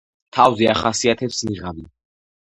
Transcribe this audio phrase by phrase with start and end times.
[0.35, 1.85] თავზე ახასიათებს „ნიღაბი“.